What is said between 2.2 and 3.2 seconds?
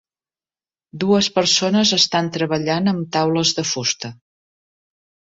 treballant amb